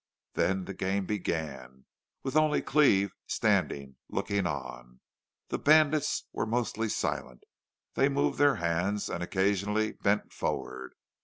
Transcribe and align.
Then 0.33 0.65
the 0.65 0.73
game 0.73 1.05
began, 1.05 1.85
with 2.23 2.35
only 2.35 2.63
Cleve 2.63 3.13
standing, 3.27 3.97
looking 4.09 4.47
on. 4.47 4.99
The 5.49 5.59
bandits 5.59 6.23
were 6.33 6.47
mostly 6.47 6.89
silent; 6.89 7.43
they 7.93 8.09
moved 8.09 8.39
their 8.39 8.55
hands, 8.55 9.09
and 9.09 9.21
occasionally 9.21 9.91
bent 9.91 10.33
forward. 10.33 10.95